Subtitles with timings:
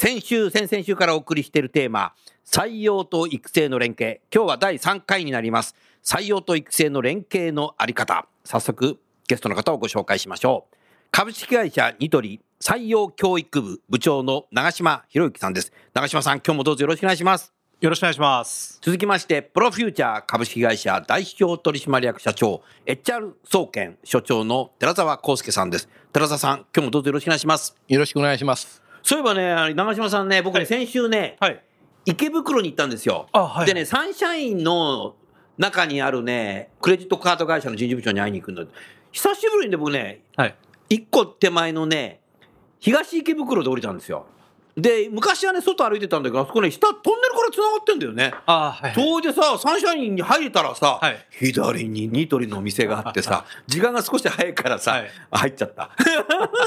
[0.00, 2.12] 先週先々週からお送りしているテーマ
[2.46, 10.76] 採用と育成の連携今日は第3回になります採用と育成の連携のあり方早速ゲストの方をご紹介しましょう
[11.10, 18.78] 株式会社ニトリ採用教育部部長の長島博之さんです長島さん今日もどうぞよろしくお願いしますよろしくお願いします。
[18.82, 25.88] 続きまして、プロフューチャー株式会社代表取締役社長、HR 総研所長の寺澤康介さんです。
[26.12, 27.76] 寺澤さん、今日もどうぞよろしくお願いします。
[27.86, 28.87] よろしくお願いします。
[29.08, 31.64] そういえばね、長島さんね、僕ね、はい先週ね、はい。
[32.04, 33.26] 池袋に行ったんですよ。
[33.32, 35.16] あはいでね、サンシャインの
[35.56, 38.64] 中にあるね、クレジットカード会社の人事部長に会いに行くんだ。
[39.10, 40.54] 久しぶりにね、僕ね、はい。
[40.90, 42.20] 一個手前のね、
[42.80, 44.26] 東池袋で降りたんですよ。
[44.76, 48.34] で、昔はね、外歩いてたんだけど、あそこね、下、トンネルから繋がってんだよね。
[48.44, 48.94] あはい。
[48.94, 55.84] それでさ、サンシャインに入れたらさ、はい左にニトリのお店があってさ、時間が少し早いからさ、はい入っちゃった。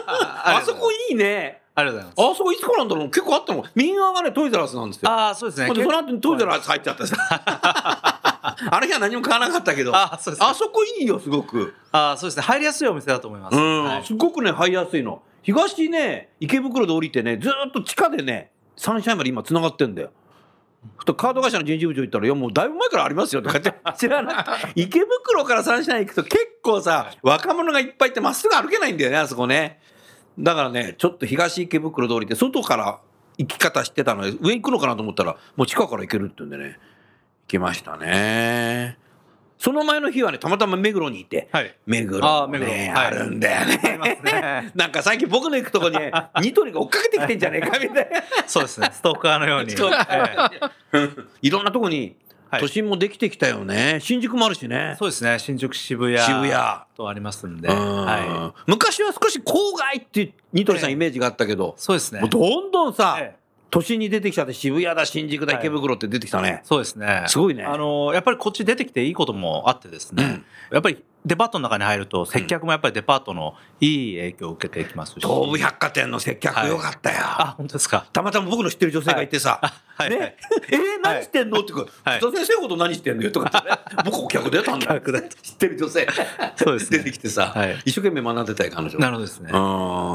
[0.07, 1.60] ああそこいいね。
[1.73, 2.31] ありがとうございます。
[2.31, 3.09] あそこいつからなんだろう？
[3.09, 3.63] 結構あったの？
[3.75, 5.09] 右側がね、トイザらスなんですよ。
[5.09, 5.73] ああ、そうですね。
[5.73, 7.15] でその後にトイザらス入っちゃってさ。
[7.23, 11.73] あの日は何も買わなかったけど、あそうですあそこいいよ、すごく。
[11.91, 12.43] ああ、そうですね。
[12.43, 13.55] 入りやすいお店だと思います。
[13.55, 15.21] うん、はいすごくね、入りやすいの。
[15.43, 20.11] 東ね、池袋で降りてね、ずーっと地下でね、サンシャインまで今繋がってんだよ。
[20.97, 29.79] ふとカード会社の人事部長行ったら、いやもうだいぶ前からありますよとかって 知らなくて、池袋からサンシャイン行くと結構さ、若者がいっぱいいてまっすぐ歩けないんだよね、あそこね。
[30.39, 32.99] だからね、ちょっと東池袋で降りて、外から
[33.37, 36.77] 行き方知ってたので、上行くのかなと思ったら、もう地下から行けるって言うんでね、行
[37.47, 38.97] きましたね。
[39.61, 41.77] その前の日はね、たまたま目黒にいて、はい。
[41.85, 44.71] 目黒あもねあるんだよね。
[44.73, 48.09] なんか最近僕の行くとこにね、ニトリが追っかけてきてんじゃねえかみたい
[48.47, 48.89] そうですね。
[48.91, 49.73] ストーカーのように。
[51.43, 52.15] いろんなとこにはい
[52.59, 53.99] 都心もできてきたよね。
[54.01, 54.95] 新宿もあるしねえ。
[54.97, 55.39] そうですね。
[55.39, 56.17] 新宿、渋谷。
[56.19, 57.67] 渋谷とありますんで。
[57.67, 62.21] うんは昔は少し郊外ってニトリさんええイメージがあったけどい。、そうですね。
[62.29, 63.41] どんどんさ、ええ
[63.71, 66.61] 都心に出てきちゃって渋谷だ、新宿だ、はい池袋って出てきたね。
[66.65, 67.23] そうですね。
[67.27, 70.43] すごいねあの、やっぱりこっち出てきていいこともあってですね。
[70.71, 75.15] やっぱりデパートの中に入ると、接客もやっぱりデパートのいい影響を受けていきますし。
[75.19, 77.17] 東武百貨店の接客よかったよ。
[77.21, 78.05] あ、本当ですか？
[78.11, 79.59] たまたま僕の知ってる女性がいてさ、
[79.95, 80.09] はい。
[80.09, 80.19] はい。
[80.19, 80.37] ね、
[80.71, 81.87] えー、何してんのって言う
[82.35, 84.99] 先生のこと何してんのよとかってね、僕お客出たんだ。
[84.99, 86.07] 知ってる女性。
[86.55, 86.97] そうですね。
[86.97, 87.79] 出てきてさ、はい。
[87.85, 88.97] 一生懸命学んでたよ彼女。
[88.97, 89.51] なるほどですね。
[89.53, 89.57] う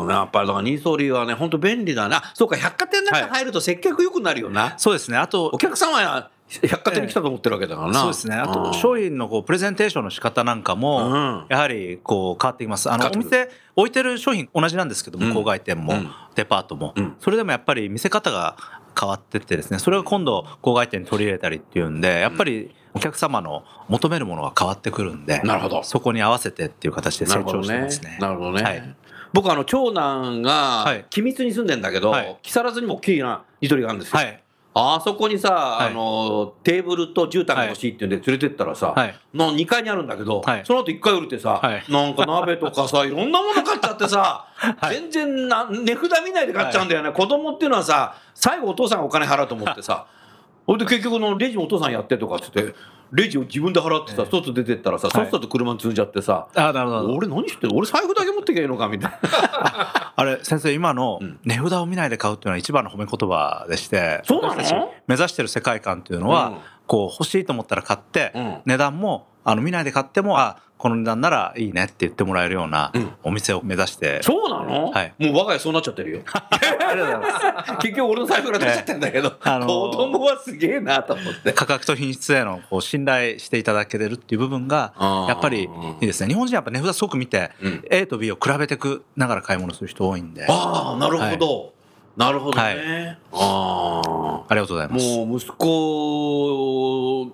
[0.07, 0.09] ん。
[0.11, 2.33] やっぱりだからニーソリーはね本当便利だな。
[2.35, 5.17] そうか百貨店の中入ると接客良くなるよな、そうですね。
[5.19, 6.31] あとお、客様は
[6.63, 8.37] 百貨店に来たと思ってるわけだからな、そうですね。
[8.37, 8.53] あうん。
[8.53, 11.47] と、商品のこうプレゼンテーションの仕方なんかも、うん。
[11.49, 12.91] やはりこう変わってきます。
[12.91, 15.33] あの、お店、置いてる商品同じなんですけども、うん。
[15.33, 16.11] 郊外店も、うん。
[16.35, 17.17] デパートも、うん。
[17.19, 18.57] それでもやっぱり見せ方が
[18.99, 25.83] 変わってってですね、それが今度郊外店に取り入れたりっていうんで、やっぱりお客様の求めるものが変わってくるんで、なるほど。
[25.83, 28.19] そこに合わせてっていう形で成長してますね。
[28.21, 28.63] なるほどね。
[28.63, 28.97] はい。
[29.33, 31.05] 僕あの長男がはい。
[31.11, 32.37] 君津に住んでんだけど、はい。
[32.41, 34.19] 木更津にも大きいなニトリがあるんですよ。
[34.19, 34.43] はい。
[34.79, 35.85] あそこにさ、い。
[35.87, 39.19] あのテーブルと絨毯が欲しいって言うんで連れてったらさ、はい。
[39.33, 40.63] の2階にあるんだけど、はい。
[40.67, 41.85] その後1階降りてさ、はい。
[41.89, 44.97] なんか鍋とかさ いろんなもの買っちゃってさ、はい。
[44.97, 50.07] 全然な値札見ないで買っちゃうんだよね、子供っていうのはさ最後お父さんがお金払うと思ってさ
[50.67, 52.75] ほいで結局のレジもお父さんやってとかっつって
[53.13, 57.15] レジを自分で払ってさ、外出てったらさ、さっさと車に積んじゃってさ、あ、なるほど。
[57.15, 60.13] 俺何して俺財布だけ持ってきゃいいのかみたいな。
[60.17, 61.39] あれ、先生、今のうん。
[61.45, 64.93] 値札を見ないで買うっていうのは一番の褒め言葉でして、そうなの？
[65.07, 66.57] 目指してる世界観っていうのは、うん。
[66.87, 68.57] こう欲しいと思ったら買って、うん。
[68.65, 76.21] 値段もあの見ないで買っても、あ、この値段ならいいねって言ってもらえるようなうんお店を目指して、そうなの、はいもう我が家そうなっちゃってるよ。
[76.33, 77.73] ありがとうございます。
[77.79, 81.53] 結局俺の財布から出しちゃってんだけど、あのー子供はすげえなと思って。
[81.53, 84.93] 価格と品質へのこう信頼していただけてるっていう部分が
[85.29, 85.69] やっぱりい
[86.03, 86.29] いですね。
[86.29, 91.73] 日本人はやっぱ値札すごく見て、うん A と B を比べてくながら買い物する人多いんで、あああ、なるほど。
[92.17, 93.19] なるほどね。
[93.33, 94.03] あ
[94.49, 94.55] あ。
[94.55, 95.17] りがとうございます。
[95.17, 97.27] もう息子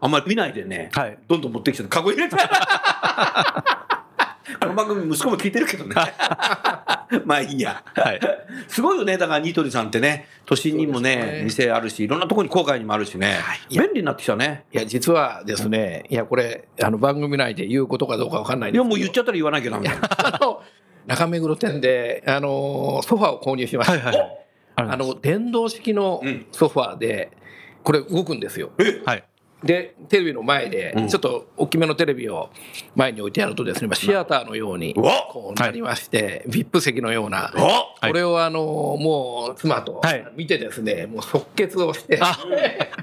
[0.00, 2.36] あんまり見ないでね、はいどんどん持ってきて、カゴ入れて。
[4.60, 5.94] この番組、息子も聞いてるけどね。
[7.24, 7.82] まあいいや。
[7.94, 8.20] はい。
[8.68, 13.38] すごいよね、だからニトリさんってね、都心にもね、ね店あるし、いろんなところに郊外にもあるしね、
[13.68, 14.64] いや便利になってきたね。
[14.72, 19.88] いや、実はですね、いや、これ、あの、番組内で言うことかどうかわかんないですけどもう言っちゃったら言わなきゃダメ
[21.06, 23.92] 中目黒店で、あの、ソファーを購入しました。
[23.92, 24.46] はいはい。
[24.76, 27.30] ああの、電動式のうんソファーで、
[27.82, 28.70] これ動くんですよ。
[29.04, 29.24] はい。
[29.64, 32.50] で、テレビの前でうん、ちょっと大きめのテレビを
[32.94, 37.52] 前に置いてやるとですね、まあシアターのように、こうなりまして、VIP 席のような、
[38.00, 40.26] これをあの、もう妻とはい。
[40.36, 42.38] 見てですね、もう即決をして、あ、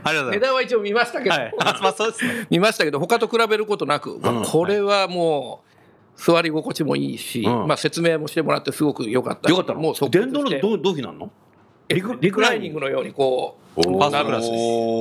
[0.04, 1.40] ありがとうござい値段は一応見ましたけど、ます。
[1.40, 1.54] はい。
[1.60, 2.48] あまあそうですね。
[2.52, 7.68] 見ましたけど、他と比べることなく、これはもう、座り心地もいいし、うん。
[7.68, 9.80] まあ説明もしてもらってすごく良かったしよかったの？
[9.80, 11.32] もう電動のどうどうなるの？
[11.90, 14.58] リクライニングのようにこう、ファーストクラスで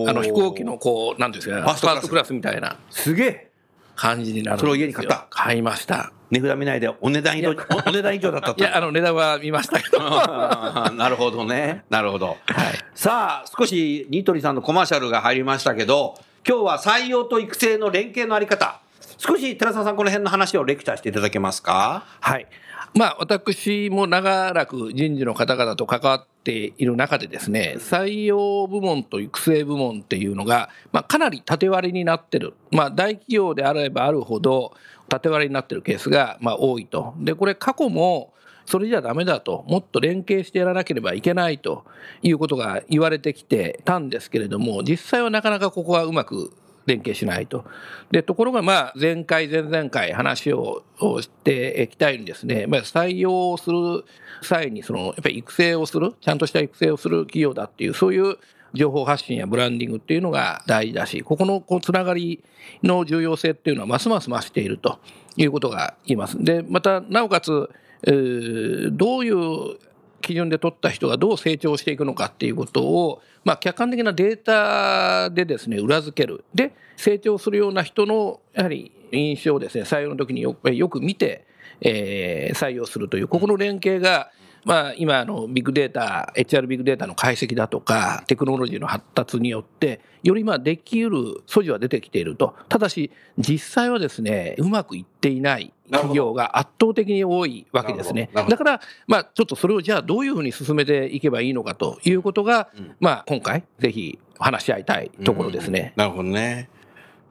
[0.07, 3.49] すあの飛行機のこう、なんていうんですか、ファーストクラスファーストクラスみたいなすげえ。
[3.95, 4.67] 感じになるんですよ。
[4.67, 6.13] それを家に買った買いました。
[6.31, 7.51] 値札見ないでお値段以上、
[7.87, 8.61] おお値段以上だったと。
[8.61, 9.99] いや、あの値段は見ましたけど。
[9.99, 11.85] は なるほどね。
[11.91, 12.39] なるほど。
[12.49, 12.53] い。
[12.95, 16.15] さあ、少しニトリさんのコマーシャルが入りましたけど、
[16.49, 18.81] 今日は採用と育成の連携のあり方。
[19.19, 22.05] 少し寺澤さん、この辺の話をレクチャーしていただけますか？
[22.21, 22.47] はい。
[22.95, 32.55] まあ、私も長らく人事の方々と関わっている中でですね、採用部門と育成部門っていうのが、まあ、かなり縦割りになってる。
[32.71, 34.75] まあ、大企業であればあるほど、
[35.09, 37.15] 縦割りになってるケースが、まあ、多いと。
[37.19, 38.35] で、これ過去も、
[38.67, 41.85] それじゃダメだと、もっと連携してやらなければいけないと
[42.23, 46.53] いうことが言われてきてたんですけれども、実際はなかなかここはうまく
[46.87, 47.65] 連携しないと。
[48.11, 50.83] で、ところがまあ、前回、前々回話を
[51.21, 54.05] してきたようにですね、まあ、採用する
[54.43, 58.37] 際に、その、やっぱり育成をする、ちゃんとした育成をする企業だっていう、そういう
[58.75, 62.43] 情報発信やブランディングっていうのが大事だし、ここのこうつながり
[62.83, 64.99] の重要性っていうのはますます増していると
[65.37, 66.43] いうことが言います。
[66.43, 67.71] で、また、なおかつ、
[68.05, 69.79] どういう
[70.23, 76.45] 基準で取った人がどう成長していくのかっていうことを、まあ、客観的なデータでですね裏付ける。
[76.55, 81.45] で成長するような人のやはり印象をですね採用の時によよく見て、
[81.83, 84.31] えー採用するというここの連携が、
[84.65, 98.31] まあ、今あのビッグデータ HR ビッグデータの解析だとかテクノロジーの発達によってよりまあできうる素地は出てきているとただし実際はですねうまくいっていない企業が圧倒的に多いわけですね。
[98.33, 105.93] だから、まあ、ちょっとそれをじゃあどういうふうに進めていけばいいのかということが、うんまあ、今回ぜひ話し合いたいところですね。
[105.97, 106.71] なるほどね。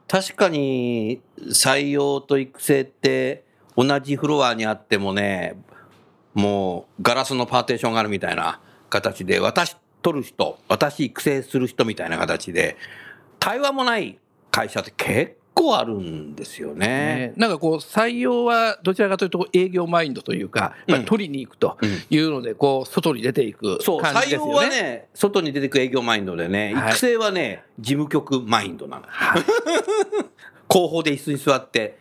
[0.06, 3.44] 確かに採用と育成って
[3.76, 5.56] 同じフロアにあってもね、
[6.34, 12.76] もうガラスのパーテーションがあるみたいな形で、私取る人、私育成する人みたいな形で、
[13.38, 14.18] 対話もない
[14.50, 16.86] 会社って結構あるんですよね。
[16.86, 24.90] ねなんかこう採用はどちらかというと営業マインドというか、まあうん取りに行くとうんいうのでこう外に出ていくそう、感じ採用はですよね。
[24.90, 29.04] ね、外に出てく営業マインドでね、はい育成はね、事務局マインドなの。
[29.06, 29.42] はい
[30.68, 31.98] 後方で椅子に座って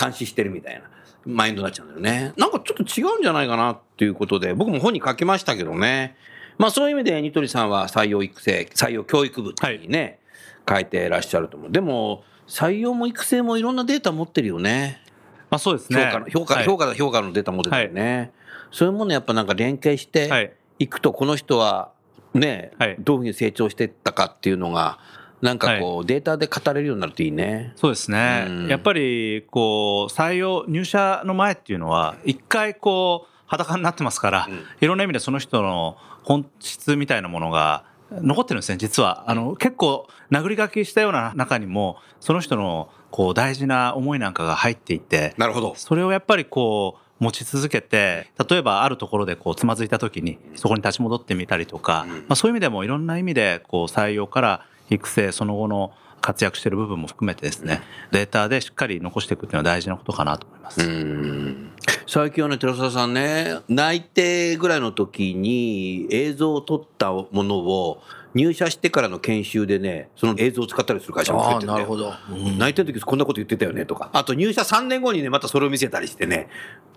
[0.00, 0.82] 監視してるみたいな
[1.26, 2.32] マインドになっちゃうんだよね。
[2.36, 6.16] なんかちょっと違うんじゃないかなっていうことで、僕も本に書きましたけどね。
[6.58, 10.20] まあそういう意味で、ニトリさんは採用育成、採用教育部にね、
[10.68, 11.70] 書いてらっしゃると思う。
[11.70, 15.02] でも、採用も育成もいろんなデータ持ってるよね。
[15.50, 16.04] まあそうですね。
[16.04, 18.32] 評価の、評価、はい評価だ、評価のデータ持ってるよね。
[18.70, 20.52] そういうものやっぱなんか連携して、はい。
[20.78, 21.90] いくとこの人は
[22.34, 24.98] ね、はいどういうふうに成長していったかっていうのが
[25.42, 27.72] なんかこう、データで語れるようになるといいね。
[27.76, 28.68] そうですねうん。
[28.68, 39.24] やっぱり、こう、採用、入社の前っていうのは、一回こう、裸になってますから、うんいろんな意味でその人の本質みたいなものが残ってるんですね、実は。
[39.30, 45.74] あの、結構、殴り書きしたような中にも、その人の、こう、大事な思いなんかが入っていて、なるほど。
[45.76, 60.80] それをやっぱりこう、持ち続けて、例えばあるところでこう、つまずいた時に、そこに立ち戻ってみたりとか、うんまあそういう意味でもいろんな意味で、こう、採用から育成、その後の活躍している部分も含めてですね、データでしっかり残していくっていうのは大事なことかなと思います。
[60.80, 61.72] うん
[62.08, 68.00] 最近はね、寺澤さんね、内定ぐらいの時に映像を撮ったものを
[68.34, 72.12] 入社してからの研修でね、その映像を使ったりする会社も増えああてなるほど。
[72.30, 74.10] うん内定の時こんなこと言ってたよねとか。
[74.12, 76.48] あと入社3年後にね、またそれを見せたりしてね、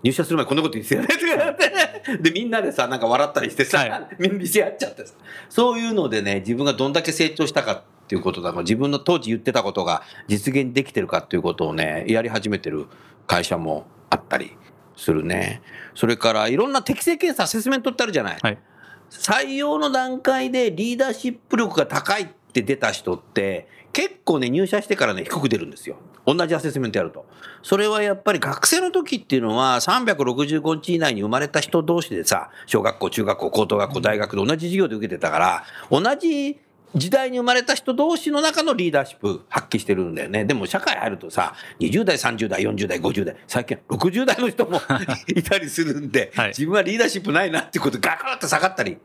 [0.02, 1.72] 入社する前こんなこと言ってたよねとか言って、
[2.20, 5.14] で、みんなでさ、なんか笑ったりしてさ、見せ合っちゃってさ。
[5.48, 12.86] そういうのでね、自分がどんだけ成長したかっていうことだ自分の当時言ってたことが実現できてるかっていうことをね、やり始めてる
[13.26, 14.56] 会社もあったり
[14.96, 15.62] するね。
[15.94, 18.38] それから、いろんな適正検査、アセスメントってあるじゃない。
[19.10, 25.96] 採用の段階でリーダーシップ力が高いって出た人って結構ね、入社してからね、低く出るんですよ。
[26.34, 27.26] 同じアセスメントやると。
[27.62, 36.58] それはやっぱり学生の時っていうのは、365日以内に生まれた人同士でさ、小学校、中学校、高等学校、大学で同じ授業で受けてたから、同じ
[36.94, 40.44] 時代に生まれた人同士の中のリーダーシップ発揮してるんだよね。
[40.44, 44.80] でも社会入るとさ、20代、30代、40代、50代、最近は60代の人も
[45.36, 48.98] いたりするんで、はい自分はリーダーシップないなってことでガクッと下がったり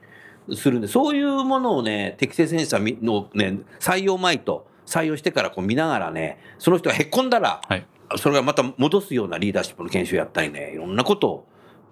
[0.55, 7.86] するんで、そういうものをね、適正センサーのね、採用前と採用してからこう見ながらね、その人がへっこんだら、はい。
[8.18, 11.48] それがまた戻すようなリーダーシップの研修やったりね、いろんなこと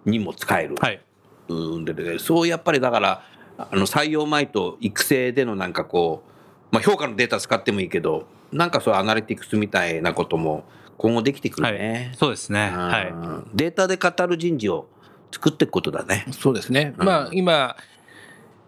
[0.06, 0.76] にも使える。
[0.80, 1.02] はい。
[1.50, 3.24] うんででそうやっぱりだから
[3.58, 6.30] あの採用前と育成でのなんかこう、
[6.72, 10.64] まあ、評価のデータ使ってもいいけどなんかそういうアナリティクスみたいなことも
[10.98, 12.18] 今後できてくるはねい。。
[12.18, 12.72] そうですね。
[12.74, 13.14] うんはい。
[13.54, 14.88] データで語る人事を
[15.32, 16.26] 作っていくことだね。
[16.32, 17.76] そうですね、うんまあ、今、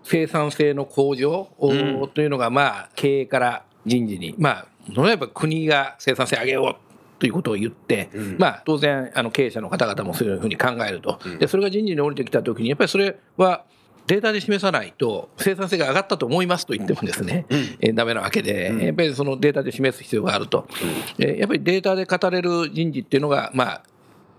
[0.03, 8.36] 生産性の向上おうんというのが、まあ、経営から人事に、まあ、例えば国が生産性上げようということを言って、うん。
[8.38, 11.39] まあ、当然、あの経営者の方々もそういうふうに考えると、うん。
[11.39, 13.63] でそれが人事に降りてきたときに、やっぱりそれは
[14.08, 17.46] データで示さないと、生産性が上がったと思いますと言ってもですね、
[17.80, 18.82] えーダメなわけで、うん。
[18.82, 20.68] やっぱりそのデータで示す必要があると、
[21.18, 23.84] えーやっぱりデータで語れる人事っていうのが、まあ、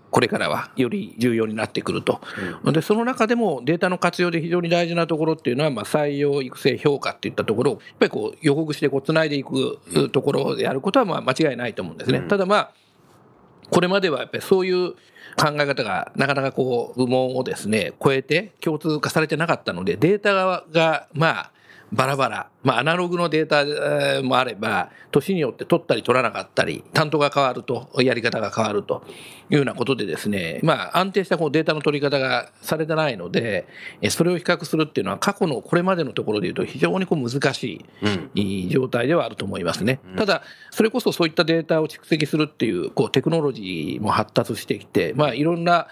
[0.09, 2.21] これからはより重要になってくると、
[2.65, 9.79] でその中でもデータの活用で非常に大事なところっていうのは、まあ、採用、育成、評価っていったところを、やっぱりこう予告してこうつないでいく
[10.11, 12.19] ところでやることはまあ間違いないと思うんですね。
[12.19, 12.27] うん。
[12.27, 12.71] ただまあ
[13.69, 14.93] これまではやっぱりそういう
[15.35, 21.51] 考え方がなかなかこう部門をですね超えて共通化されてなかったのでデータがまあ
[21.91, 29.03] バラバラ、まあ、アナログのデータえーもあれば年によって取ったり取らなかったり担当が変わるとやり方が変わると
[29.49, 33.67] いうようなことでですね、まあ、安定したこうデータの取り方がされてないので
[34.01, 37.85] えそれを比較するっていうのは過去のこれまでのところでいうと非常にこう難し
[38.35, 39.99] い状態ではあると思いますね。
[40.17, 45.87] ただ、それこそそういったデータを蓄積するっていう、こう、テクノロジーも発達してきて、まあ、いろんなあ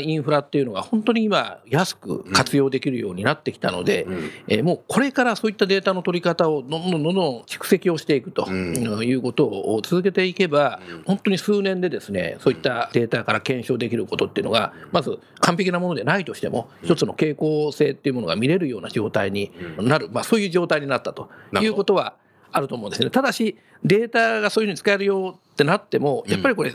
[0.00, 8.74] インフラっていうのが本当に今、安く活用できるようになってきたので、うんえーもうこれからそういったデータの取り方をどんどんどんどん蓄積をしていくと、うん。
[9.04, 11.02] いうことを続けていけば、うん。
[11.04, 21.28] 本当に数年でですね、そういったデータから検証できることっていうのが、まず完璧なものでないとしても、一つの傾向性っていうものが見れるような状態になる、まあそういう状態になったと
[21.60, 22.14] いうことは
[22.52, 23.10] あると思うんですね。
[23.10, 26.74] ただし、データがそういうふうに使えるよってなっても、やっぱりこれ、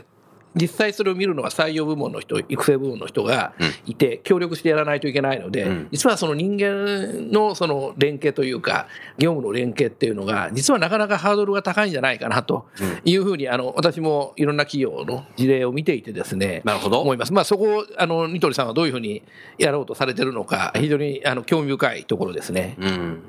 [0.54, 3.54] 実際それを見るのは採用部門の人、育成部門の人が
[3.86, 5.88] いて、協力してやらないといけないので、うん。
[5.90, 8.86] 実はその人間のその連携というか、
[9.18, 12.66] 業務の連携っていうのが、実はなかなかハードルが高いんじゃないかなと
[13.04, 17.00] いうふうに、あの私もいろんな企業の事例を見ていてですね、なるほど。
[17.00, 17.32] 思います。
[17.32, 19.22] まあ、そこをあのニトリさんはどういうふうに
[19.58, 22.76] やろうとされてるのか、非常にあの興味深いところですね。
[22.78, 23.22] うん。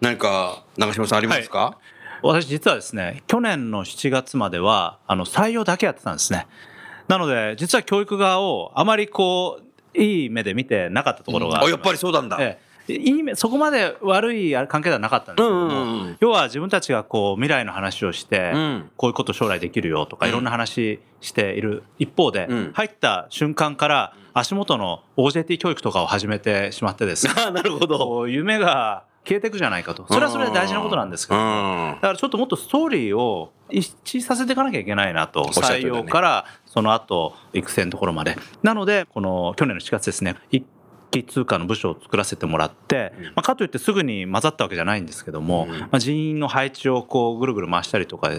[0.00, 1.78] 何か長嶋さんありますか、
[2.28, 6.46] 私実はですね去年の7月まではあの採用だけやってたんですね。
[7.08, 12.36] なので実は教育側をあまりこういい目で見てなかったところが、あやっぱりそうなんだ。
[12.40, 16.16] ええ、いい目そこまで悪い関係ではなかったんですけども、うんうんうん。
[16.20, 18.90] 要は自分たちがこう未来の話をして、うん。
[18.96, 20.30] こういうこと将来できるよとかうん。
[20.30, 22.72] いろんな話している一方で、うん。
[22.74, 27.34] 入った瞬間から足元の OJT 教育とかを始めてしまってですね。
[27.36, 28.26] あなるほど。
[28.28, 30.06] 夢が消えていくじゃないかと。
[30.06, 31.40] それはそれで大事なことなんですけど。
[31.40, 31.94] うん。
[31.94, 35.44] だからちょっともっとストーリーを一致させていかなきゃいけないなと。
[35.46, 38.36] 採用からその後育成のところまで。
[38.62, 40.36] なのでこの去年の4月ですね。
[40.50, 40.64] 一
[41.10, 45.78] 気通貨の部署を作らせてもらって、まあ、かといってすぐに混ざったわけじゃないんですけども、うん。
[45.78, 48.30] まあ、人員の配置をこうぐるぐる回したりとか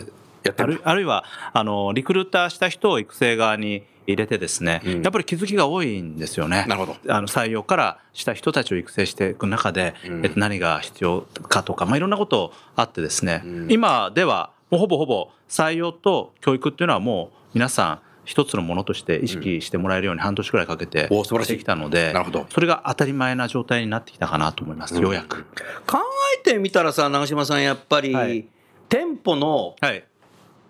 [0.56, 5.02] あるあるいはあのリクルーターした人を育成側に入れてですね、うん。
[5.02, 6.66] やっぱり気づきが多いんですよね。
[6.68, 7.14] なるほど。
[7.14, 10.26] あの採用からした人たちを育成していく中で、うん。
[10.26, 13.68] えっと、何が必要かとか、まあ、いろんなことあってですね、うん。
[13.72, 21.54] 今ではもうほぼほぼ採用と教育っていうのはもう皆さん一つのものとして意識してもらえるように半年くらいかけてお素晴らしい。
[21.54, 22.46] してきたのでなるほど。
[22.50, 25.46] それが当たり前な状態になってきたかなと思います、ようやく。
[25.88, 26.00] 考
[26.40, 28.46] えてみたらさ長嶋さんやっぱり、はい。
[28.88, 30.04] 店舗のはい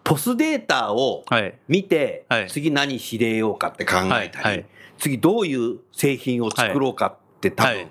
[0.05, 1.55] ポスデータをはい。
[1.67, 2.47] 見て、はい。
[2.49, 4.63] 次何しれようかって考えたり、
[4.99, 7.89] 次どういう製品を作ろうかって多分はい。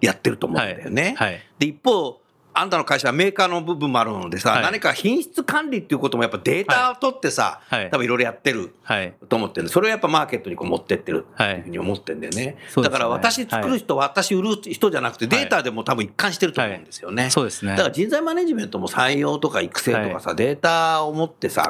[0.00, 1.14] やってると思うんだよね。
[1.16, 1.40] はい。
[1.58, 2.20] で一方
[2.58, 4.62] あんたの会社はメーカーの部分もあるのでさ、はい。
[4.62, 7.90] 何か品質管理っていうこともやっぱデータを取ってさ、はい。
[7.90, 9.14] 多分いろいろやってるはい。
[9.28, 12.42] と思ってるそれをやっぱマーケットにこう持ってってるってはいいうふうに思ってんだよね。
[12.42, 12.82] そうですね。
[12.84, 17.30] だから私作る人、私売る人じゃなくてデータでも多分一貫してると思うんですよね。
[17.30, 17.72] そうですね。
[17.72, 21.68] だから人材マネジメントも採用とか育成とかさ、データを持ってさ、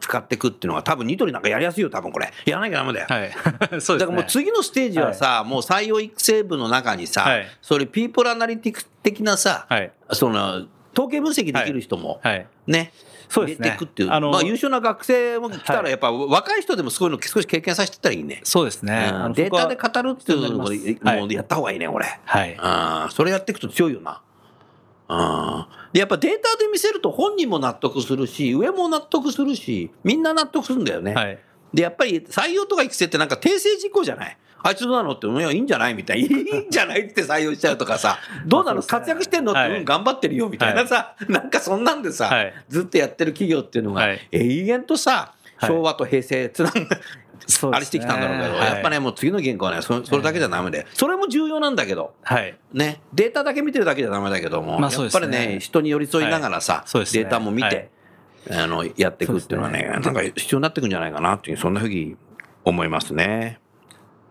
[0.00, 2.30] 使っていくっていうのが多分ニトリなんかやりやすいよ、多分これ。
[2.44, 3.06] やらなきゃダメだよ。
[3.08, 3.30] はい。
[3.60, 3.98] そうですね。
[3.98, 7.46] だからもう次のステージはさ、もう採用育成部の中にさ、はい。
[7.60, 12.46] それピープルアナリティクス的なさ、はいその統計分析できる人もはい。
[12.66, 12.92] ね、
[13.28, 18.40] そうですね入れていくっていう、あのまあ、優秀な学生も来たら、はいやっぱ若い人でもそういうの少し経験させてったらいいね。
[18.44, 19.10] そうですね。
[19.12, 22.06] うんデータで語るっていうのもやった方がいいね、これ。
[22.24, 22.52] はい。
[22.54, 24.20] うんそれやっていくと強いよな。
[25.08, 31.14] うんでやっぱデータで見せると本人も納得するし、上も納得するし、みんな納得するんだよね。
[31.14, 31.38] はい。
[31.74, 34.36] で、やっぱり採用とか育成ってなんか訂正事項じゃない？
[34.62, 35.94] あいつどうなのって、いや、いいんじゃない？
[35.94, 36.26] みたいな。
[36.38, 38.82] いいんじゃないって採用しちゃうとかさ、どうなの？
[38.82, 39.52] 活躍してんの？
[39.52, 39.78] って、はい。
[39.78, 42.54] うん、頑張ってるよみたいなさ、なんかそんなんでさ、はい。
[42.68, 44.20] ずっとやってる企業っていうのが、はい。
[44.30, 45.70] 永遠とさ、はい。
[45.70, 48.66] 昭和と平成つなが、あれしてきたんだろうけど、はい。
[48.66, 52.54] やっぱね、もう次の原稿はねそ、それだけじゃダメで、それも重要なんだけど、はい。
[52.72, 57.90] ね、データだけ見てるだけじゃダメだけども、やっぱりね、人に寄り添いながらさ、データも見て、
[58.50, 62.16] あのやっていくっていうのはね、なんか必要になってくんじゃないかなっていう、そんなふうに
[62.64, 63.58] 思いますね。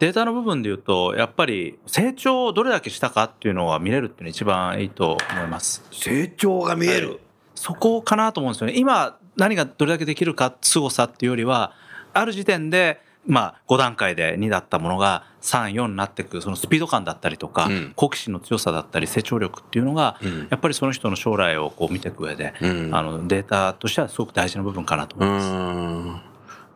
[0.01, 5.83] データの部分で言うと、やっぱり成長をどれだけしたかっていうのが見れるっていうのが一番いいと思います。
[5.91, 7.19] 成長が見える。
[7.53, 8.73] そこかなと思うんですよね。
[8.77, 11.73] 今、何がどれだけできるか、凄さっていうよりは、
[12.13, 26.30] ある時点で、まあ、5段階で2だったものが3、4になっていく、そのスピード感だったりとか、うん好奇心の強さだったり、成長力っていうのが、うんやっぱりその人の将来をこう見ていく上で、うんあのデータとしてはすごく大事な部分かなとう思います。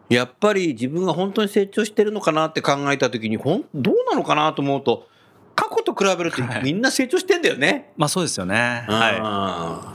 [0.09, 5.07] んやっぱり自分が本当に成長してるのかなって考えたときに、ほんどうなのかなと思うと、
[5.55, 7.93] 過去と比べるとはいみんな成長してんだよね。
[7.97, 8.55] まあそうですよね。
[8.87, 9.94] ははい。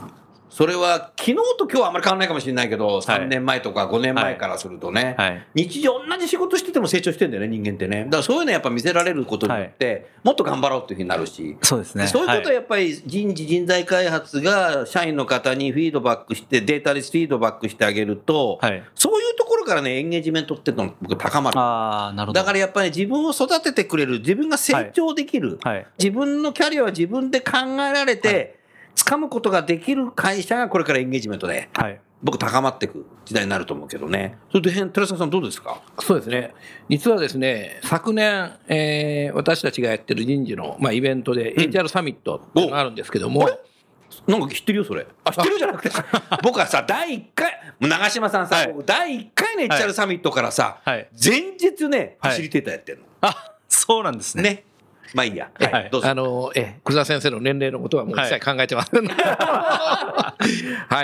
[0.51, 5.21] それは昨日と今日はあんまり変わらないかもしれないけど、3年前とか5年前からするとね、い。
[5.21, 5.47] はい。
[5.55, 8.03] 日常同じ仕事してても成長してんだよね、人間ってね。
[8.03, 11.55] だからそういうのやっぱ見せられることによって、もっと頑張ろうっていうふうになるし。
[11.61, 12.05] そうですね。
[12.07, 18.83] そういうことははいやっぱり人事人材開発が社員の方にフィードバックして、データでフィードバックしてあげると、はい。
[18.93, 21.57] そういうところからね、エンゲージメントっていうのが僕高まる。
[21.57, 22.39] ああ、なるほど。
[22.41, 25.87] だからやっぱり自分を育ててくれる、自分が成長できる、はい。
[25.97, 27.51] 自分のキャリアは自分で考
[27.89, 28.59] えられて、
[28.95, 31.99] 掴むことができる会社がこれからエンゲージメントで、はい。
[32.23, 34.37] 僕高まっていく時代になると思うけどね。
[34.51, 35.81] それで、寺坂さんどうですか？
[35.99, 36.53] そうですね。
[36.87, 43.49] 実はですね、昨年、えー私たちがやってる人事の、まあ、イベントで HR サミットっていうのがあるんですけども、
[44.27, 45.07] なんか知ってるよ、それ。
[45.23, 45.89] あ、知ってるじゃなくて、
[46.43, 53.05] 僕はさ、第1回、長嶋さんさ、はい僕第1回の HR サミットからさ、はい前日ね、フはいァシリテーターやってるの。
[53.21, 54.43] あ、そうなんですね。
[54.43, 54.63] ね。
[55.13, 55.49] まあいいや。
[55.53, 56.09] はいはい、どうぞ。
[56.09, 59.05] あの、え、久田先生の年齢のことはもう一切考えてません。
[59.07, 60.35] は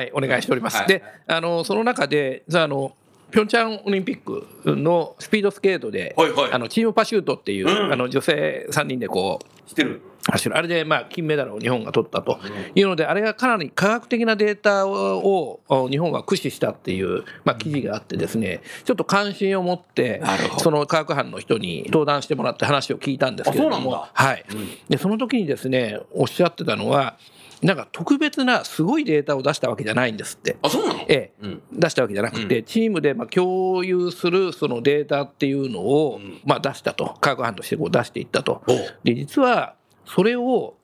[0.01, 0.77] い、お願いしております。
[0.77, 2.95] はいで、あの、その中で、じゃあ、あの、
[3.31, 10.01] ピョンチャンオリンピックのスピードスケートで、はいはいあのチームパシュートっていう、うんあの女性3人でこう知ってる。
[10.31, 10.57] 走る。
[10.57, 12.39] あれでまあ金メダルを日本が取ったと。
[12.75, 20.21] いうので、あれがかなり科学的なデータをを日本が駆使したっていう、まあ、記事があってですね、ちょっと関心を持って
[20.59, 23.75] その科学班の人に登壇してもらって話を聞いたんですけれども。
[23.75, 24.45] あそうなんだ、はい、
[24.89, 27.17] でその時にですね、おっしゃってたのは、
[27.63, 30.57] なんか特別なすごいデータを出したわけじゃないんですって。
[30.61, 30.99] あ、そうなの？
[31.07, 31.31] ええ。
[31.41, 31.61] うん。
[31.73, 36.39] 出したわけじゃなくて、チームでまあ共有するそのデータっていうのをん。
[36.45, 38.61] まあ出したと、科学班としてこう出していったと。
[39.03, 39.73] で実は
[40.07, 40.75] それを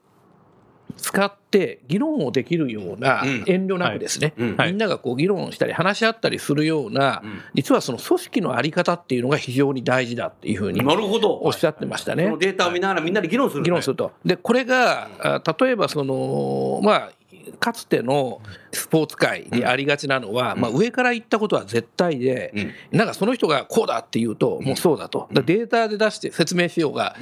[0.98, 10.82] 使って議論をできるようなうん遠慮なくですね、みんながこう議論したり話し合ったりするような、うん実はその組織の在り方っていうのが非常に大事だっていうふうに。
[10.84, 12.26] おっしゃってましたね。
[12.26, 13.66] そのデータを見ながらみんなで議論する、ね。
[13.66, 14.12] 議論すると。
[14.26, 17.12] で、これが、あ例えばその、まあ、
[17.60, 22.54] かつてのスポーツ界にありがちなのは、まあ、上から言ったことは絶対で、
[22.92, 25.28] なんかその人がこうだって言うと、もうそうだと。
[25.32, 27.16] だデータで出して説明しようが、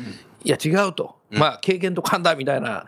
[0.44, 1.16] いや違うと。
[1.30, 2.86] まあ、経験と勘だみたいな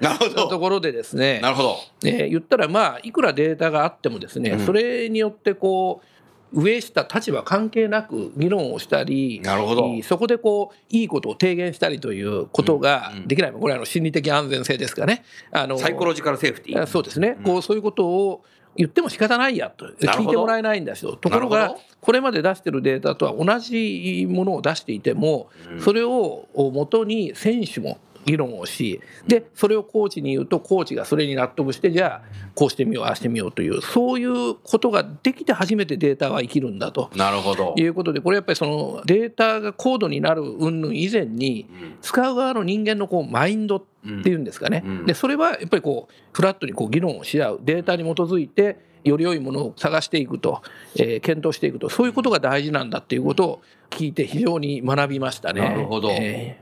[0.49, 1.77] ところでですね、なるほど。
[2.03, 9.87] えー言ったらまあいくらデータがあってもですね、それによってこう上下立場関係なく議論をしたりなるほど。
[10.03, 15.23] そこでこういいことを提言したりということができない、これはあの心理的安全性ですかね。
[15.51, 16.81] あのサイコロジカルセーフティー。
[16.81, 18.43] あそうですね、こうそういうことを
[18.75, 19.85] 言っても仕方ないやと。
[19.85, 37.09] 聞いてもらえないんだしとところがこれまで出してるデータとは同じものを出していても、それをもとに選手も議論をしでそれをコーチに言うとコーチがそれに納得してじゃあこうしてみようああしてみようというそういうことができて初めてデータは生きるんだと。
[37.15, 37.73] なるほど。
[37.77, 41.67] いうことでこれやっぱりそのデータが高度になる云々以前に
[42.01, 43.83] 使う側の人間のこうマインドっ
[44.23, 50.61] ていうんですかね、うんでそれはやっぱりこうフラットにこう議論をし合うデータに基づいてより良いものを探していくと、
[50.95, 55.61] えー検討していくとそういうことが大事なんだっていうことを聞いて非常に学びましたね。
[55.61, 56.59] なるほどえ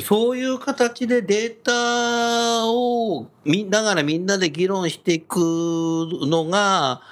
[0.00, 7.02] そういう形でデータを見ながらみんなで議論していくのが、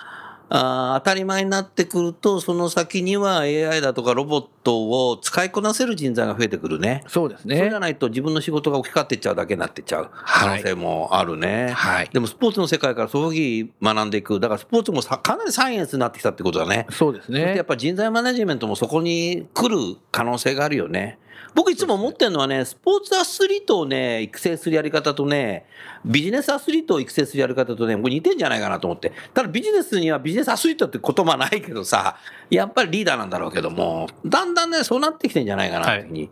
[0.52, 7.04] あー当たり前になってくるとその先には AI だとかロボットを使いこなせる人材が増えてくるね。
[7.06, 11.70] そうですそうじねゃないと自分の仕事が置き換わっていっちゃうだけになっていっちゃう可能性もあるね。
[11.70, 14.40] はいでもスポーツの世界からそういうふうに学んでいく。
[14.40, 16.86] だからスポーツもさかなりサイエンスになってきたってことだね。
[16.90, 21.20] そうですそしてやねっぱ人材マネジメントもそこに来る可能性があるよね。
[21.54, 25.66] 僕いつも思ってるのはね、スポーツアスリートをね、育成するやり方とね、
[26.04, 29.12] ビジネスアスリートを育成するやり方とね、これ似てんじゃないかなと思って。
[29.34, 32.16] ただビジネスにはビジネスアスリートって言葉ないけどさ、
[32.50, 36.30] やっぱりリーダーなんだろうけども、だんだんね、そうなってきてんじゃないかなっていうふうに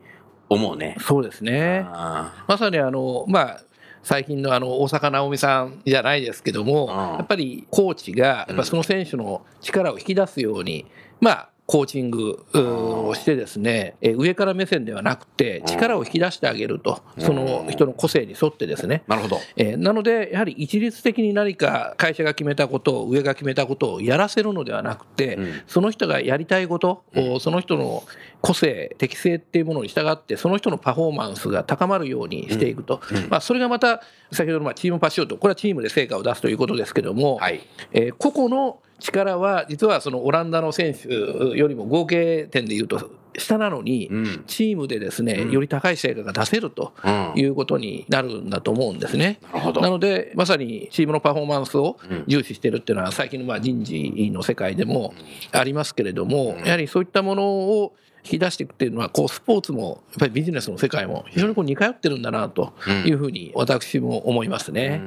[0.48, 0.96] 思うね。
[1.00, 3.60] そうですねあまさにあのまあ
[4.02, 10.86] 最近のあの大坂なおみさんじゃないですけども、うんやっぱりコーチがやっぱその選手の力を引き出すように、
[11.20, 19.02] まあコーチングをしてですねえ上から目線ではなくて力を引き出してあげるとその人の個性に沿ってですね。
[19.06, 19.40] ーなるほど。
[19.56, 25.62] えーなので、やはり一律的に何か会社が決めたことを、上が決めたことをやらせるのではなくて、うん。
[25.66, 28.04] その人がやりたいこと、おその人の
[28.40, 33.00] 個性、適性っていうものに従って、その人のパフォーマンスが高まるようにしていくと、
[33.30, 34.02] まあ、それがまた、
[34.32, 37.60] 先ほどのまあチームパシュート、これはチームで成果を出すということですけども、はい。
[37.92, 44.44] えー個々の力は、実はそのオランダの選手よりも合計点でいうと下なのに、うん。
[44.46, 47.32] チームでですね、より高い成果が出せるとうん。
[47.36, 49.38] いうことになるんだと思うんですね。
[49.52, 49.80] なるほど。
[49.80, 55.14] なので、まさにチームのパフォーマンスをうん重視しているっていうのは、最近のまあ人事の世界でも
[55.52, 62.72] ありますけれども、やはりそういったものを引き出していくっていうのは、こうスポーツも、やっぱりビジネスの世界も、非常にこう似通ってるんだなと
[63.06, 65.00] いうふうに、私も思いますね。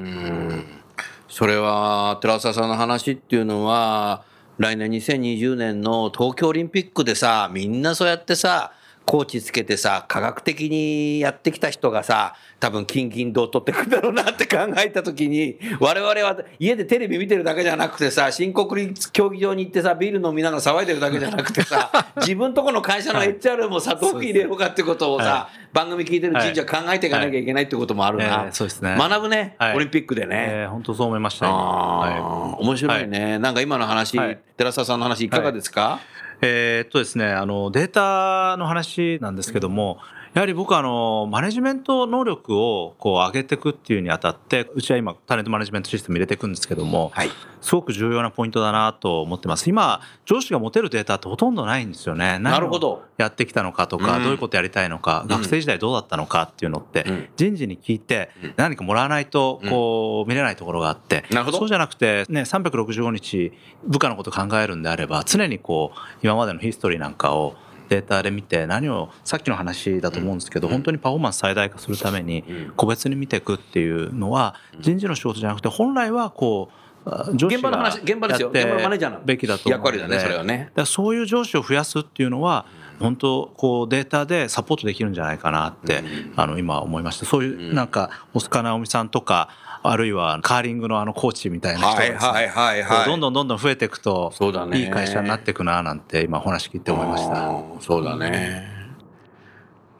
[1.32, 4.26] それは寺澤さんの話っていうのは
[4.58, 8.74] 来年2020年の東京オリンピックでさみんなそうやってさ
[9.06, 28.96] コーチつけてさ科学的にやってきた人がさ多分金銀銅取ってくんだろうなって考えた時に我々は家でテレビ見てるだけじゃなくてさ新国立競技場に行ってさビール飲みながら騒いでるだけじゃなくてさ 自分とこの会社の HR もさどう入れようかってことをさ、は番組聞いてる人事は考えていかなきゃいけないってこともあるな、えーそうですね。
[28.98, 29.76] 学ぶね、はい。
[29.76, 30.48] オリンピックでね。
[30.50, 34.38] えー本当そう思いました、面白いね、なんか今の話、はい。
[34.58, 36.00] 寺澤さんの話いかがですか、
[36.43, 39.99] えーっとですね、あのデータの話なんですけども、
[40.34, 47.30] やはり僕はあのマネジメント能力をこう上げていくっていうにあたって、うちは今タレントマネジメントシステム入れていくんですけども、はい。
[47.60, 49.70] すごく重要なポイントだなと思ってます。
[49.70, 52.39] 今上司が持てるデータってほとんどないんですよね。
[52.39, 53.04] なるほど。
[53.17, 54.24] やってきたのかとか、うん。
[54.24, 55.28] どういうことやりたいのか、ん。
[55.28, 57.30] 学生時代どうだったのかっていうのって、うん。
[57.36, 58.54] 人事に聞いてうん。
[58.56, 61.58] 何かもらわないとこう見れないところがあって、なるほど。
[61.58, 63.52] そうじゃなくてね365日
[63.86, 67.56] 部下のこと考えるんであれば常にこう今までのヒストリーなんかを
[67.91, 72.73] データで見て何をさっきの話だと思うんですけど、本当にパフォーマンス最大化するためにうん。
[72.77, 76.71] 個別に見ていくっていうのは人事の仕事じゃなくて本来はこ
[77.06, 78.49] う現場のが話現場ですよ。
[78.49, 80.71] 現場のマネージャーべきだと役割だねそれはね。
[80.73, 82.65] だそういう上司を増やすっていうのは
[82.99, 86.01] 本当こうデータでサポートできるんじゃないかなって、
[86.38, 87.25] あの今思いました。
[87.25, 89.49] そういうなんか大塚直美さんとか
[89.84, 94.80] あるいはカーリングのあのコーチみたいな人がですねはいはいはいどんどんどんどん増えていくとそうだね。
[94.80, 97.52] いい会社になっていくななんて今お話聞いて思いました。
[97.80, 98.67] そうだね。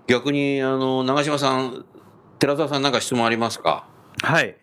[0.08, 1.86] 逆にあの長嶋さん
[2.38, 3.86] 寺澤さんなんか質問ありますか？
[4.22, 4.58] はい。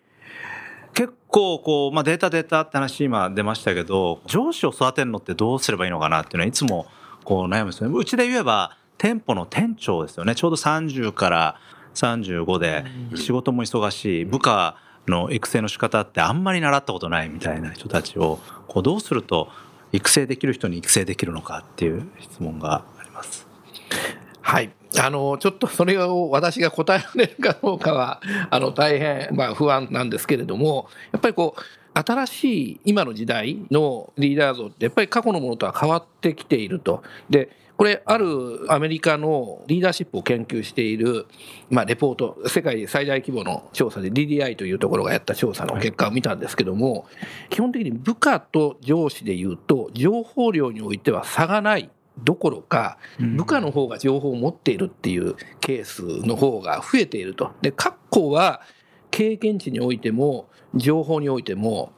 [0.93, 6.87] 結構こう、まあ、データデータって話今出ましたけど上司を育てるのってどうすればいいのかなっていうのはいつも
[7.23, 7.95] こう悩むんですよね。
[7.97, 10.35] うちで言えば店舗の店長ですよね。
[10.35, 11.59] ちょうど30から
[11.93, 14.25] 35で仕事も忙しい。
[14.25, 14.75] 部下
[15.09, 19.49] の育成の仕方ってあんまり習ったことないみたいな人たちをこうどうすると
[19.91, 23.47] 育成できる人に育成できるのかっていう質問があります。
[24.41, 24.71] はい。
[24.97, 31.61] あの、ちょっとそれを私が答えられるかどうかは、あの、大変、まあ、不安なんですけれども、やっぱりこう、
[31.93, 37.03] 新しい今の時代のリーダー像って、やっぱり過去のものとは変わってきていると。
[37.29, 41.27] で、これ、あるアメリカのリーダーシップを研究している、
[41.69, 47.07] まあ、レポート、世界最大規模の調査で DDI というところがやった調査の結果を見たんですけども、
[47.49, 51.89] 基本的に部下と上司でいうと、情報量においては差がない
[52.21, 57.53] どころか、部下の方が情報を持っているっていうケースの方が増えていると。
[57.61, 58.59] で、過去は
[59.09, 61.93] 経験値においても、情報においても、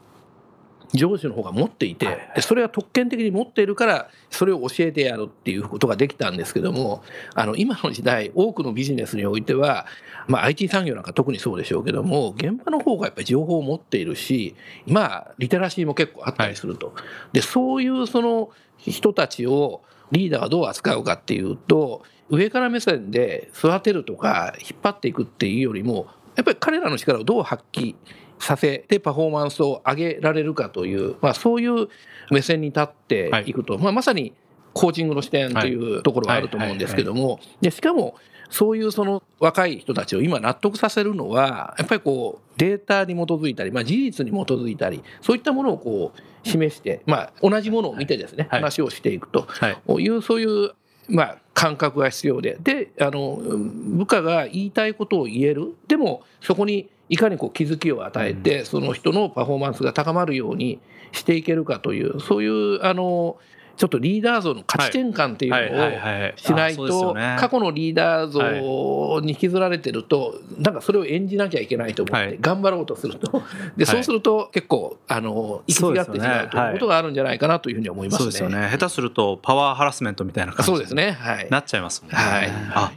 [0.94, 9.86] 上司の方が持っていて、でそれは特権的に持っているから、それを教えてやるっていうことができたんですけども、あの、今の時代、多くのビジネスにおいては、
[10.28, 14.56] まあ IT 産業なんか特にそうでしょうけども、現場の方がやっぱり情報を持っているし、
[14.88, 16.94] まあ、リテラシーも結構あったりすると。
[17.32, 27.96] で、そういうその人たちをリーダーがどう扱うかっていうと、上から目線で育てるとか引っ張っていくっていうよりも、やっぱり彼らの力をどう発揮
[28.42, 31.88] させてパフォーマンスを上げられるかという、まあ、そういう
[32.32, 33.54] 目線に立ってい。
[33.54, 34.34] くと、まあ、まさに
[34.74, 38.16] コーチングの視点というところがあると思うんですけども、でしかも
[38.50, 48.60] そういうその若い人たちを今納得させるのはやっぱりこうデータに基づいたり、まあ、事実に基づいたりそういったものをこう示して、まあ、同じものを見てですね、はい。
[48.62, 50.04] 話をしていくとはい。
[50.04, 50.72] いうそういう、
[51.08, 55.76] まあ、感覚が必要でであの部下が言いたいことを言える。
[55.88, 60.80] でもそこにいかにこう気づきを与えて、その人のパフォーマンスが高まるように
[61.12, 63.38] していけるかというそういうあの
[63.76, 67.36] ちょっとリーダー像の価値転換っていうのをはいしないとね。
[67.38, 72.32] 過去のリーダー像に引きずられてるとなんかそれを演じなきゃいけないと思っはい。
[72.32, 73.44] て頑張ろうとすると。
[73.76, 78.20] でそうすると結構あの行き違ってしまうということがあるんじゃないかなというふうに思いますね。
[78.20, 78.70] そうですよね。
[78.72, 81.18] 下手するとパワーハラスメントみたいな感じそうですね。
[81.20, 81.48] はい。
[81.50, 82.18] なっちゃいますもんね。
[82.18, 82.50] はい。
[82.74, 82.92] あ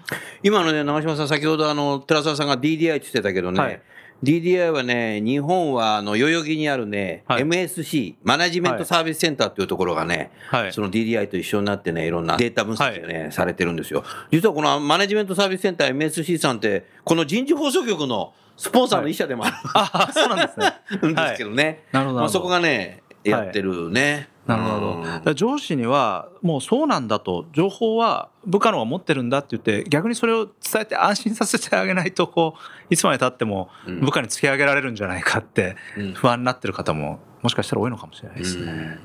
[0.44, 3.80] 今のね、長嶋さん、先ほどあの寺澤さんが DDI って言ってたけどね、はい
[4.22, 7.42] DDI はね、日本はあの代々木にあるね、はい。
[7.42, 10.72] MSC、マネジメントサービスセンターっていうところがね、はい。
[10.72, 14.04] その DDI と一緒になってね、いろんなデータ分析がね、されてるんですよ。
[14.30, 20.72] 実はこのマネジメントサービスセンター MSC さんって、この人事放送局のスポンサーの一社でもある、あそうなんですね。
[21.10, 21.84] んですけどね。
[21.92, 22.20] なるほど。
[22.20, 24.28] まあ、そこがね、やってるね。
[24.46, 25.34] なるほど。
[25.34, 38.98] 上司にはもうそうなんだと情報は部下のが持ってるんだって言って逆にそれを伝えて安心させてあげないとこういつまでたってもうん部下に突き上げられるんじゃないかってうん不安になってる方ももしかしたら多いのかもしれないですね。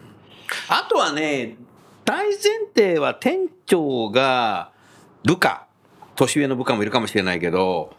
[0.70, 1.58] あとはね、
[2.06, 2.38] 大前
[2.74, 4.72] 提は店長が
[5.24, 5.68] 部下、
[6.16, 7.94] 年上の部下もいるかもしれないけど、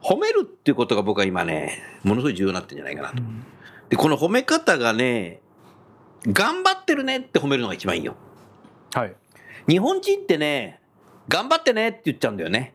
[0.00, 3.22] 褒めるっていうことが僕は今ね、ものすごい重要になってるんじゃないかなと。
[3.88, 5.40] で、この褒め方がね、
[6.26, 8.16] 頑張ってるねって褒めるのが一番いいよ。
[8.94, 9.14] はい。
[9.68, 10.80] 日本人ってね、
[11.28, 12.74] 頑張ってねって言っちゃうんだよね。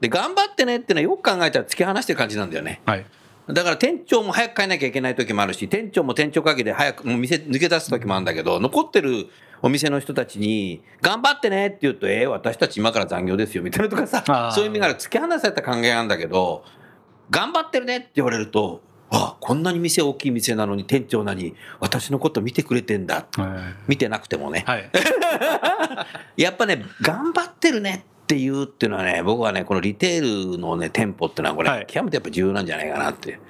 [0.00, 2.80] で、頑張ってねってのはよく考えたら突き放してる感じなんだよね。
[2.86, 3.06] はい。
[3.48, 9.26] だから店長も早く帰んなきゃいけない時もあるし、店長も店長会議で早くもう店抜け出す時もあるんだけど、残ってる
[9.62, 16.64] お店の人たちに、頑張ってねって言うと、えー、私たち今から残業ですよみたいなとかさそういう意味から突き放された考えなんだけど、
[17.30, 23.26] 頑張ってるねって言われると、あこんなに店大きい店なのに店長なに私のこと見てくれてんだ。
[23.88, 24.64] 見てなくてもね。
[24.66, 24.90] はい。
[26.40, 33.40] やっぱね、頑張ってるねっていうっていうのはね、僕はね、このリテールのね、店舗っていうのはこれ、はい極めてやっぱ重要なんじゃないかなって。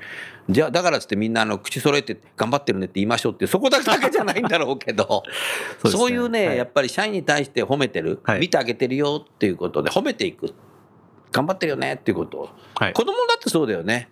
[0.48, 5.22] じゃあ、だからっつってみんなあの口揃えて頑張ってるねって言いましょうって、そこだけじゃないんだろうけど、
[5.84, 10.54] そうねいうね、はいやっぱり社員に対して褒めてる、はい見てあげてるよっていうことで褒めていく。
[11.32, 12.48] 頑張ってるよねっていうことを。
[12.74, 12.92] はい。
[12.92, 14.08] 子供だってそうだよね。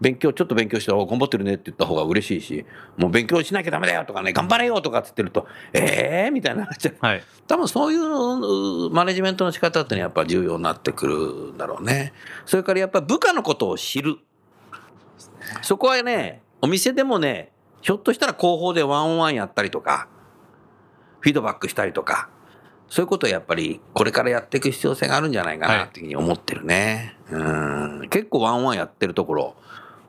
[0.00, 6.96] 勉強、ちょっと勉強して、お頑張ってるねって言った方が嬉しいし、もう勉強しなきゃダメだよとかね、頑張れよとかって言ってると、ええー、みたいになっちゃう。
[7.00, 7.22] はい。
[7.46, 12.12] 多分そういううマネジメントの仕方ってのはやっぱ重要になってくるんだろうね。
[12.44, 14.16] それからやっぱ部下のことを知る。
[15.62, 20.08] そこはね、お店でもね、ひょっとしたら広報でワンオンワンやったりとか、
[21.20, 22.28] フィードバックしたりとか、
[22.88, 27.16] そういうことをやっぱりこれからやっていく必要性があるんじゃないかなっていうふうに思ってるね。
[27.30, 27.38] う
[28.04, 28.08] ん。
[28.10, 29.56] 結構ワンワンやってるところ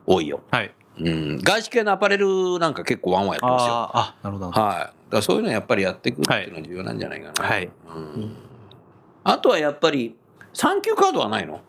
[0.08, 0.40] 多いよ。
[0.50, 0.72] はい。
[1.00, 1.38] うん。
[1.38, 3.74] 外資系のアパレルなんか結構ワンワンやってますよ。
[3.74, 4.50] あーあ、なるほど。
[4.50, 5.12] はい。
[5.12, 7.48] だそういうのやっぱりやっていくっていうのは重要なんじゃないかな。
[7.48, 8.36] はいうん
[9.24, 10.16] あとはやっぱり、
[10.54, 11.60] 産休カードはないの？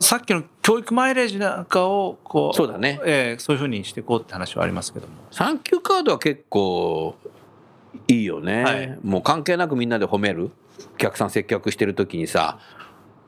[0.00, 7.14] さっきの教育マイレージなんかをこうそうだねえーそういうふうにしていこうって話はありますけども産休カードは結構
[8.08, 8.64] いいよね。
[8.64, 10.50] はいもう関係なくみんなで褒める。
[10.94, 12.58] お客さん接客してる時にさ、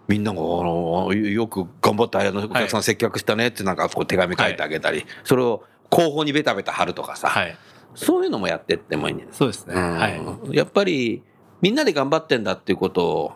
[0.08, 7.56] みんながあのよく頑張ってあのお客さん接客したねってなんかこう手紙書いてあげたり、それを広報にベタベタ貼るとかさ、はい。
[7.94, 9.98] そういうのもやってってもいいんじゃないそうですね、うん。
[9.98, 10.20] はい。
[10.52, 11.22] やっぱり
[11.60, 13.32] みんなで頑張ってんだっていうことを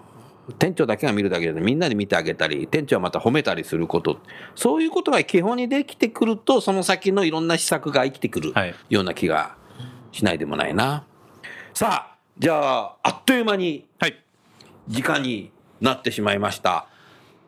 [0.58, 4.18] 店長だけが見るだけでみんなで見てあげたり店長はまた褒めたりすること。
[4.54, 8.74] そういうことが基本にできてくるとその先のいろんな施策が生きてくるはい。
[8.88, 9.56] ような気が
[10.12, 11.04] しないでもないな。
[11.74, 14.22] さあじゃああっという間にはい。
[14.88, 15.50] 時間に
[15.82, 16.86] なってしまいました。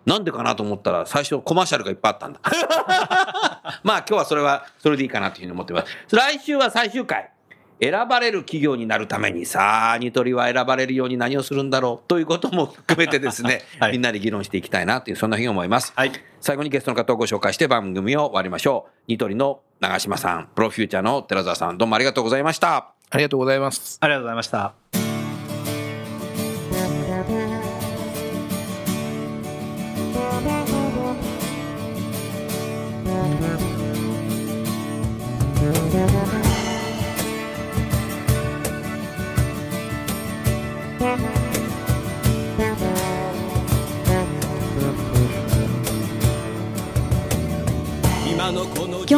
[0.04, 2.40] なんでかなと思ったら最初コマーシャルがいっぱいあったんだ。
[3.82, 6.14] まあ今日はそれはそれでいいかなというふうに思ってます。
[6.14, 7.30] 来週は最終回。
[7.80, 15.92] 選ばれる企業になるためにさあニトリは選ばれるように何をするんだろうということも含めてですね、 はいみんなで議論していきたいなというそんなふうに思います。
[15.96, 18.92] はい最後にゲストの方をご紹介して番組を終わりましょう。
[19.08, 22.88] ニトリの長嶋さん、プロフューチャーの寺澤さん、どうもありがとうございました。
[23.10, 23.98] ありがとうございます。
[24.00, 24.83] ありがとうございました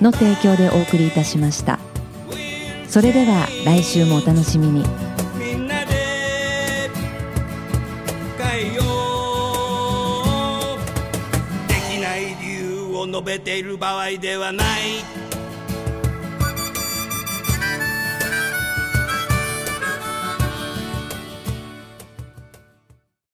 [0.00, 1.78] の提供でお送りいたしました。
[2.88, 4.84] それでは来週もお楽しみに。
[5.38, 6.90] みんなで
[8.38, 8.82] 変えよ
[10.76, 10.78] う。
[11.68, 15.04] できない理由を述べている場合ではない。